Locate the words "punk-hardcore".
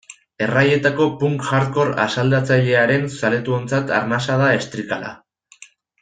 1.23-1.91